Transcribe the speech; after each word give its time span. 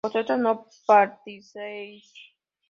vosotras 0.03 0.39
no 0.41 0.67
partieseis 0.87 2.11